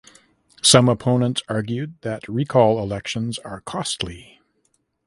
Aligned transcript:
Some 0.63 0.89
opponents 0.89 1.43
argued 1.47 2.01
that 2.01 2.27
recall 2.27 2.81
elections 2.81 3.37
are 3.37 3.61
costly. 3.61 4.39